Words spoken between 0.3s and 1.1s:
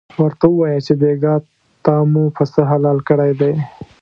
ووایه چې